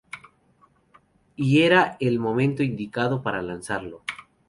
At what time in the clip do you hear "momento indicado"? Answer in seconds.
2.17-3.21